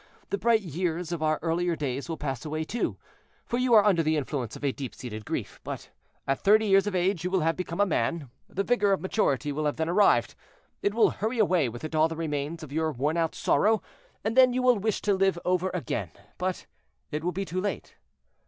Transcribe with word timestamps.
The 0.31 0.39
bright 0.39 0.63
years 0.63 1.11
of 1.11 1.21
our 1.21 1.37
earlier 1.43 1.75
days 1.75 2.09
will 2.09 2.17
pass 2.17 2.43
away 2.43 2.63
too, 2.63 2.97
for 3.45 3.59
you 3.59 3.75
are 3.75 3.85
under 3.85 4.01
the 4.01 4.17
influence 4.17 4.55
of 4.55 4.63
a 4.63 4.71
deep 4.71 4.95
seated 4.95 5.25
grief; 5.25 5.59
but 5.63 5.91
at 6.25 6.39
thirty 6.41 6.65
years 6.65 6.87
of 6.87 6.95
age 6.95 7.23
you 7.23 7.29
will 7.29 7.41
have 7.41 7.55
become 7.55 7.79
a 7.79 7.85
man, 7.85 8.31
the 8.49 8.63
vigor 8.63 8.93
of 8.93 8.99
maturity 9.01 9.51
will 9.51 9.65
have 9.65 9.75
then 9.75 9.89
arrived; 9.89 10.33
it 10.81 10.95
will 10.95 11.11
hurry 11.11 11.37
away 11.37 11.69
with 11.69 11.83
it 11.83 11.93
all 11.93 12.07
that 12.07 12.15
remains 12.15 12.63
of 12.63 12.73
your 12.73 12.91
wornout 12.91 13.35
sorrow, 13.35 13.83
and 14.23 14.35
then 14.35 14.53
you 14.53 14.63
will 14.63 14.79
wish 14.79 15.03
to 15.03 15.13
live 15.13 15.37
over 15.45 15.69
again; 15.71 16.09
but 16.39 16.65
it 17.11 17.23
will 17.23 17.31
be 17.31 17.45
too 17.45 17.61
late. 17.61 17.93